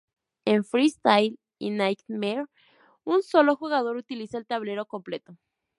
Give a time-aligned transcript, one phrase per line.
[0.45, 2.47] En Freestyle y Nightmare
[3.03, 5.37] un sólo jugador utiliza el tablero completo.